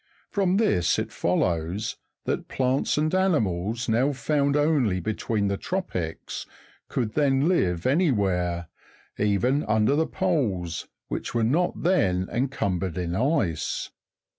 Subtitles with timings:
[0.31, 1.95] From this it follows,
[2.25, 6.47] that plants and animals now found only between^the tropics
[6.89, 8.67] could then live anywhere,
[9.19, 13.91] even under the poles, which were not then encumbered in ice.